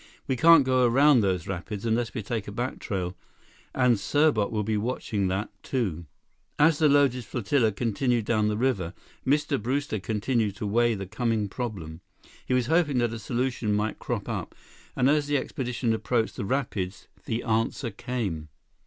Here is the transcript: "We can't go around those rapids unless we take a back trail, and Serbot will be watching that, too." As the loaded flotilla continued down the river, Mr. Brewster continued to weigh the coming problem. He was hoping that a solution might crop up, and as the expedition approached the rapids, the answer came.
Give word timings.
"We 0.27 0.35
can't 0.35 0.65
go 0.65 0.83
around 0.83 1.19
those 1.21 1.47
rapids 1.47 1.85
unless 1.85 2.15
we 2.15 2.23
take 2.23 2.47
a 2.47 2.51
back 2.51 2.79
trail, 2.79 3.15
and 3.75 3.97
Serbot 3.99 4.49
will 4.49 4.63
be 4.63 4.75
watching 4.75 5.27
that, 5.27 5.51
too." 5.61 6.07
As 6.57 6.79
the 6.79 6.89
loaded 6.89 7.23
flotilla 7.23 7.71
continued 7.71 8.25
down 8.25 8.47
the 8.47 8.57
river, 8.57 8.95
Mr. 9.27 9.61
Brewster 9.61 9.99
continued 9.99 10.55
to 10.55 10.65
weigh 10.65 10.95
the 10.95 11.05
coming 11.05 11.47
problem. 11.47 12.01
He 12.47 12.55
was 12.55 12.65
hoping 12.65 12.97
that 12.97 13.13
a 13.13 13.19
solution 13.19 13.75
might 13.75 13.99
crop 13.99 14.27
up, 14.27 14.55
and 14.95 15.07
as 15.07 15.27
the 15.27 15.37
expedition 15.37 15.93
approached 15.93 16.35
the 16.35 16.45
rapids, 16.45 17.07
the 17.25 17.43
answer 17.43 17.91
came. 17.91 18.49